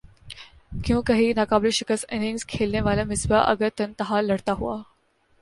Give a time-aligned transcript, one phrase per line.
[0.85, 4.81] کیونکہکی ناقابل شکست اننگز کھیلنے والا مصباح اگر تن تنہا لڑتا ہوا